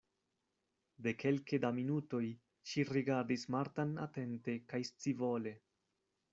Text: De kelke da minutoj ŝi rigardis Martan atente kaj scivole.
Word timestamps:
De 1.07 1.11
kelke 1.23 1.59
da 1.65 1.71
minutoj 1.75 2.23
ŝi 2.71 2.87
rigardis 2.93 3.47
Martan 3.57 3.95
atente 4.09 4.59
kaj 4.73 4.85
scivole. 4.93 5.57